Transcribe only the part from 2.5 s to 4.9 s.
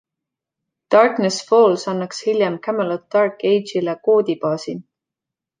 „Camelot Dark Age’le“ koodibaasi.